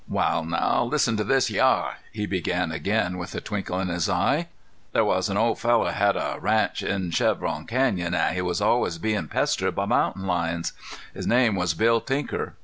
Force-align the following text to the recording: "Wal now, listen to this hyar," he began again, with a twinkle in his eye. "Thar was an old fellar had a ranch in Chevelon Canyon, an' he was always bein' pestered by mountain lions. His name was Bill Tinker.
"Wal 0.07 0.43
now, 0.45 0.85
listen 0.85 1.15
to 1.17 1.23
this 1.23 1.49
hyar," 1.49 1.97
he 2.11 2.25
began 2.25 2.71
again, 2.71 3.19
with 3.19 3.35
a 3.35 3.39
twinkle 3.39 3.79
in 3.79 3.89
his 3.89 4.09
eye. 4.09 4.47
"Thar 4.93 5.03
was 5.05 5.29
an 5.29 5.37
old 5.37 5.59
fellar 5.59 5.91
had 5.91 6.15
a 6.15 6.37
ranch 6.39 6.81
in 6.81 7.11
Chevelon 7.11 7.67
Canyon, 7.67 8.15
an' 8.15 8.33
he 8.33 8.41
was 8.41 8.61
always 8.61 8.97
bein' 8.97 9.27
pestered 9.27 9.75
by 9.75 9.85
mountain 9.85 10.25
lions. 10.25 10.73
His 11.13 11.27
name 11.27 11.53
was 11.55 11.75
Bill 11.75 12.01
Tinker. 12.01 12.55